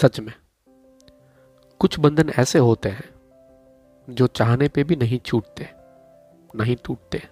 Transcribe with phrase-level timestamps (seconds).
[0.00, 0.32] सच में।
[1.80, 3.08] कुछ बंधन ऐसे होते हैं,
[4.08, 5.68] जो चाहने पे भी नहीं छूटते,
[6.56, 7.22] नहीं टूटते।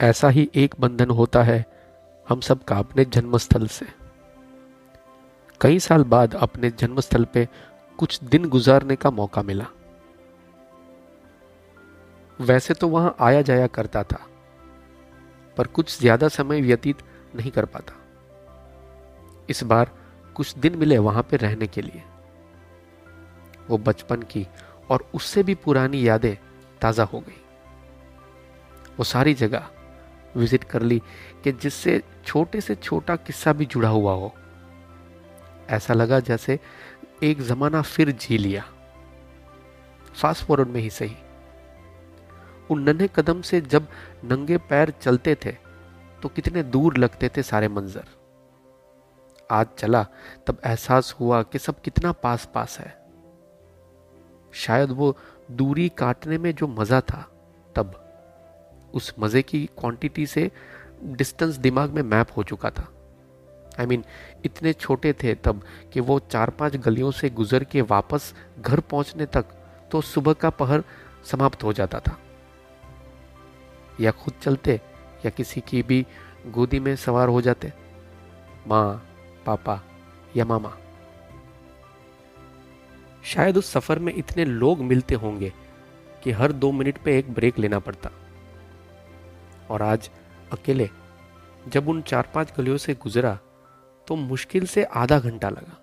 [0.00, 1.64] ऐसा ही एक बंधन होता है
[2.26, 3.86] हम सब का अपने जन्मस्थल से।
[5.60, 7.46] कई साल बाद अपने जन्मस्थल पे
[7.98, 9.66] कुछ दिन गुजारने का मौका मिला।
[12.38, 14.20] वैसे तो वहाँ आया जाया करता था,
[15.56, 16.98] पर कुछ ज़्यादा समय व्यतीत
[17.36, 17.94] नहीं कर पाता।
[19.48, 19.90] इस बार
[20.38, 22.02] कुछ दिन मिले वहाँ पे रहने के लिए।
[23.68, 24.46] वो बचपन की
[24.90, 26.36] और उससे भी पुरानी यादें
[26.80, 27.40] ताज़ा हो गई।
[28.98, 29.68] वो सारी जगह
[30.36, 30.98] विज़िट कर ली
[31.44, 34.32] कि जिससे छोटे से छोटा किस्सा भी जुड़ा हुआ हो।
[35.68, 36.58] ऐसा लगा जैसे
[37.22, 38.64] एक जमाना फिर जी लिया।
[40.14, 41.16] फास्ट फॉरवर्ड में ही सही।
[42.70, 43.88] उन नन्हे कदम से जब
[44.24, 45.52] नंगे पैर चलते थे
[46.22, 48.04] तो कितने दूर लगते थे सारे मंजर।
[49.50, 50.02] आज चला
[50.46, 52.96] तब एहसास हुआ कि सब कितना पास पास है।
[54.52, 55.16] शायद वो
[55.50, 57.22] दूरी काटने में जो मज़ा था
[57.76, 57.94] तब
[58.94, 60.50] उस मज़े की क्वांटिटी से
[61.04, 62.88] डिस्टेंस दिमाग में मैप हो चुका था।
[63.78, 65.62] आई I मीन mean, इतने छोटे थे तब
[65.92, 69.44] कि वो चार पाँच गलियों से गुजर के वापस घर पहुँचने तक
[69.92, 70.82] तो सुबह का पहर
[71.24, 72.18] समाप्त हो जाता था।
[74.00, 74.80] या खुद चलते
[75.24, 76.06] या किसी की भी
[76.46, 77.72] गोदी में सवार हो जाते।
[78.68, 79.04] माँ
[79.48, 79.80] पापा
[80.36, 80.76] या मामा।
[83.24, 85.52] शायद उस सफ़र में इतने लोग मिलते होंगे
[86.24, 88.10] कि हर दो मिनट पे एक ब्रेक लेना पड़ता।
[89.70, 90.10] और आज
[90.52, 90.88] अकेले,
[91.68, 93.38] जब उन चार पाँच गलियों से गुजरा
[94.06, 95.76] तो मुश्किल से आधा घंटा लगा।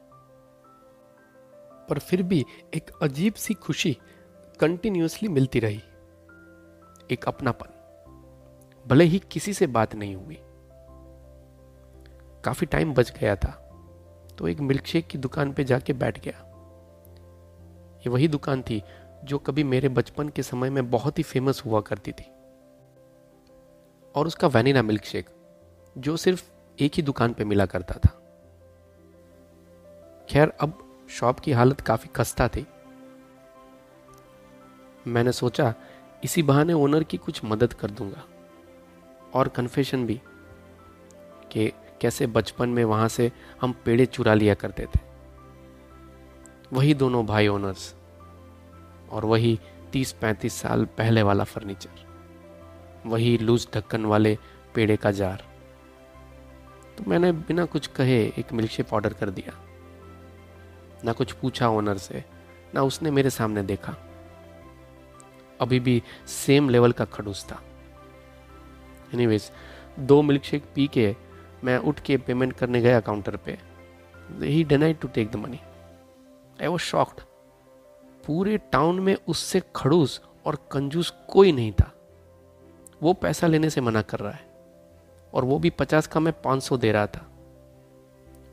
[1.90, 3.98] पर फिर भी एक अजीब सी खुशी
[4.60, 5.82] कंटिन्यूसली मिलती रही।
[7.12, 7.70] एक अपनापन,
[8.86, 10.38] भले ही किसी से बात नहीं हुई।
[12.46, 13.62] काफ़ी टाइम बच गया था।
[14.38, 16.52] तो एक मिल्क शेक की दुकान पे जाके बैठ गया।
[17.98, 18.84] ये वही दुकान थी
[19.24, 22.32] जो कभी मेरे बचपन के समय में बहुत ही फ़ेमस हुआ करती थी।
[24.16, 25.30] और उसका वैनिला मिल्क शेक
[25.98, 28.10] जो सिर्फ़ एक ही दुकान पे मिला करता था।
[30.30, 32.68] खैर, अब शॉप की हालत काफ़ी खस्ता थी।
[35.08, 35.74] मैंने सोचा,
[36.24, 38.24] इसी बहाने ओनर की कुछ मदद कर दूँगा।
[39.34, 40.22] और कन्फेशन भी
[41.52, 45.00] कि कैसे बचपन में वहाँ से हम पेड़े चुरा लिया करते थे।
[46.74, 47.94] वही दोनों भाई ओनर्स
[49.12, 49.60] और वही
[49.92, 52.04] तीस पैंतीस साल पहले वाला फर्नीचर
[53.06, 54.38] वही लूज ढक्कन वाले
[54.76, 55.44] पेड़े का जार।
[56.98, 59.54] तो मैंने बिना कुछ कहे एक मिल्कशेक ऑर्डर कर दिया।
[61.06, 62.24] ना कुछ पूछा ओनर से,
[62.76, 63.96] ना उसने मेरे सामने देखा।
[65.62, 67.62] अभी भी सेम लेवल का खड़ूस था।
[69.14, 69.52] एनीवेज
[70.00, 71.16] दो मिल्कशेक पी के
[71.64, 73.60] मैं उठ के पेमेंट करने गया काउंटर पे।
[74.42, 75.60] He denied to take the money
[76.62, 77.22] I was shocked
[78.26, 81.92] पूरे टाउन में उससे खड़ूस और कंजूस कोई नहीं था।
[83.04, 84.48] वो पैसा लेने से मना कर रहा है।
[85.34, 87.32] और वो भी पचास का मैं पाँच सौ दे रहा था।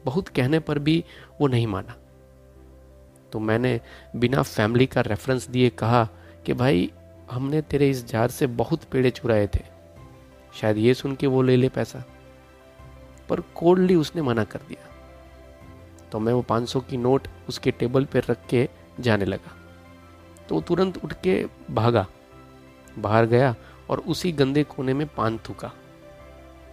[0.04, 1.04] बहुत कहने पर भी
[1.40, 1.96] वो नहीं माना।
[3.32, 3.80] तो मैंने
[4.16, 6.08] बिना फैमिली का रेफरेंस दिए कहा
[6.46, 6.92] कि भाई,
[7.30, 9.64] हमने तेरे इस जार से बहुत पेड़े चुराए थे।
[10.54, 12.04] शायद ये सुन के वो ले ले पैसा।
[13.32, 14.88] पर कोल्डली उसने मना कर दिया।
[16.12, 18.68] तो मैं वो 500 की नोट उसके टेबल पर रख के
[19.00, 19.56] जाने लगा।
[20.48, 22.06] तो तुरंत उठ के भागा।
[22.98, 23.54] बाहर गया
[23.90, 25.72] और उसी गंदे कोने में पान थूका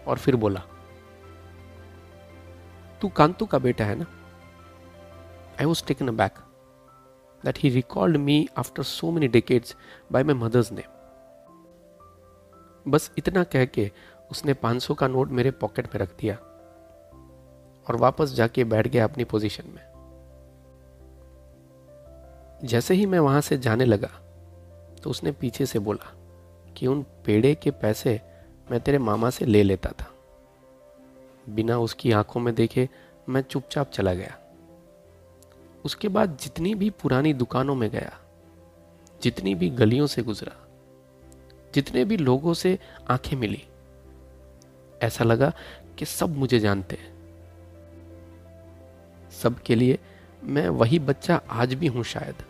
[0.08, 0.62] और फिर बोला,
[3.02, 4.06] तू कांतु का बेटा है ना?
[5.60, 6.34] I was taken aback
[7.46, 9.76] that he recalled me after so many decades
[10.12, 10.90] by my mother's name
[12.88, 13.92] बस इतना कह के
[14.32, 16.38] उसने 500 का नोट मेरे पॉकेट में रख दिया।
[17.88, 19.88] और वापस जाके बैठ गया अपनी पोजीशन में।
[22.64, 24.10] जैसे ही मैं वहाँ से जाने लगा
[25.04, 26.14] तो उसने पीछे से बोला
[26.78, 28.20] कि उन पेड़े के पैसे
[28.72, 30.12] मैं तेरे मामा से ले लेता था।
[31.50, 32.90] बिना उसकी आँखों में देखे
[33.30, 34.38] मैं चुपचाप चला गया।
[35.86, 38.12] उसके बाद जितनी भी पुरानी दुकानों में गया,
[39.22, 40.56] जितनी भी गलियों से गुजरा,
[41.74, 42.78] जितने भी लोगों से
[43.10, 43.64] आँखें मिली,
[45.02, 45.52] ऐसा लगा
[45.98, 47.19] कि सब मुझे जानते हैं।
[49.34, 49.98] सबके लिए
[50.46, 52.44] मैं वही बच्चा आज भी हूँ शायद।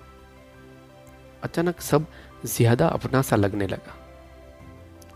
[1.43, 2.05] अचानक सब
[2.45, 3.95] ज़्यादा अपना सा लगने लगा।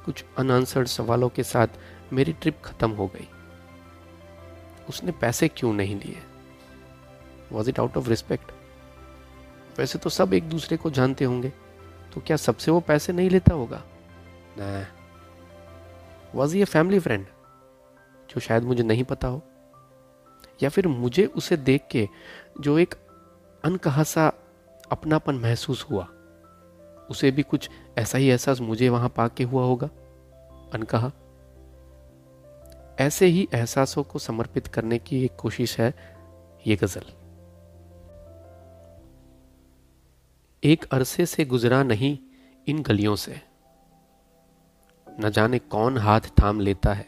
[0.06, 1.68] कुछ अनआंसर्ड सवालों के साथ
[2.14, 3.28] मेरी ट्रिप खत्म हो गई।
[4.90, 6.18] उसने पैसे क्यों नहीं लिए?
[7.52, 8.52] Was it out of respect
[9.80, 11.52] वैसे तो सब एक दूसरे को जानते होंगे
[12.14, 13.84] तो क्या सबसे वो पैसे नहीं लेता होगा?
[16.36, 17.26] वॉज़ ये फैमिली फ्रेंड
[18.30, 19.42] जो शायद मुझे नहीं पता हो।
[20.62, 22.10] या फिर मुझे उसे देख के
[22.60, 22.96] जो एक
[23.64, 24.34] अनकहा सा
[24.92, 26.06] अपनापन महसूस हुआ,
[27.10, 29.88] उसे भी कुछ ऐसा ही एहसास मुझे वहाँ पाके हुआ होगा?
[30.74, 31.12] अनकहा।
[33.00, 35.94] ऐसे ही एहसासों को समर्पित करने की एक कोशिश है
[36.68, 37.04] ये गज़ल।
[40.64, 42.20] एक अरसे से गुजरा नहीं
[42.68, 43.42] इन गलियों से।
[45.20, 47.08] न जाने कौन हाथ थाम लेता है,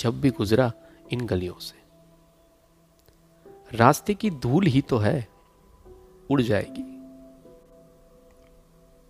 [0.00, 0.72] जब भी गुजरा
[1.12, 1.79] इन गलियों से।
[3.74, 5.28] रास्ते की धूल ही तो है,
[6.30, 7.00] उड़ जाएगी।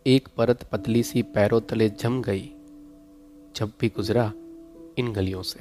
[0.06, 2.50] एक परत पतली सी पैरों तले जम गई,
[3.56, 4.32] जब भी गुजरा
[4.98, 5.60] इन गलियों से।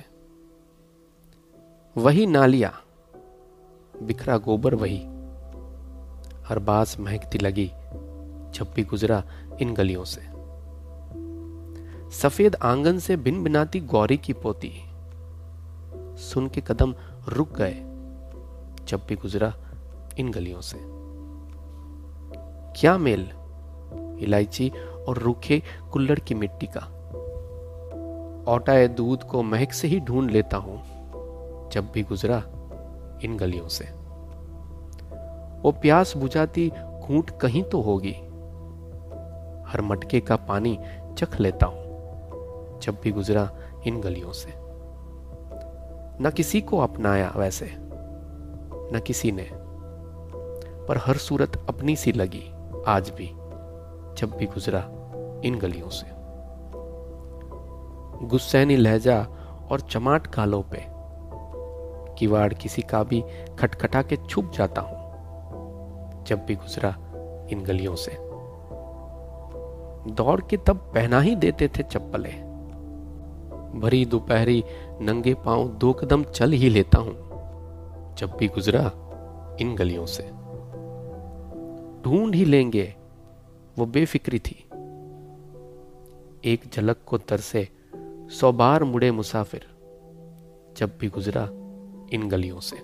[1.98, 2.81] वही नालिया,
[4.04, 5.00] बिखरा गोबर वही,
[6.44, 7.72] हर बास महकती लगी,
[8.52, 9.24] जब भी गुजरा
[9.62, 10.22] इन गलियों से।
[12.12, 14.74] सफ़ेद आँगन से बिन बिनाती गौरी की पोती,
[16.22, 16.95] सुन के कदम
[17.28, 17.88] रुक गए।
[18.89, 19.53] जब भी गुजरा
[20.18, 20.77] इन गलियों से।
[22.80, 23.31] क्या मेल?
[24.19, 24.71] इलायची
[25.07, 26.80] और रूखे कुल्लड़ की मिट्टी का।
[28.53, 30.77] ओटाए दूध को महक से ही ढूंढ लेता हूँ,
[31.69, 32.38] जब भी गुजरा
[33.24, 33.86] इन गलियों से।
[35.62, 36.71] वो प्यास बुझाती
[37.01, 38.15] घूट कहीं तो होगी।
[39.71, 40.80] हर मटके का पानी
[41.18, 41.83] चख लेता हूँ,
[42.80, 43.51] जब भी गुजरा
[43.88, 44.53] इन गलियों से।
[46.21, 47.88] न किसी को अपनाया वैसे।
[48.94, 49.50] न किसी ने।
[50.88, 52.51] पर हर सूरत अपनी सी लगी,
[52.88, 53.27] आज भी,
[54.18, 54.80] जब भी गुजरा
[55.45, 56.07] इन गलियों से।
[58.27, 59.27] गुस्सैनी लहजा
[59.71, 60.86] और चमाट कालों पे,
[62.15, 63.24] किवाड़ किसी का भी
[63.59, 64.97] खटखटा के छुप जाता हूँ,
[66.25, 66.95] जब भी गुजरा
[67.51, 68.18] इन गलियों से।
[70.13, 72.50] दौड़ के तब पहना ही देते थे चप्पलें।
[73.80, 74.63] भरी दोपहरी
[75.01, 77.29] नंगे पाँव दो कदम चल ही लेता हूँ।
[78.19, 78.92] जब भी गुजरा
[79.62, 80.24] इन गलियों से।
[82.01, 82.95] ढूंढ ही लेंगे,
[83.77, 84.66] वो बेफिक्री थी।
[86.45, 87.69] एक झलक को तरसे
[88.31, 89.68] सौ बार मुड़े मुसाफिर,
[90.77, 91.44] जब भी गुजरा
[92.13, 92.75] इन गलियों से।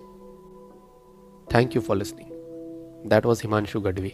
[1.55, 2.29] Thank you for listening
[3.09, 4.13] that was Himanshu Gadhvi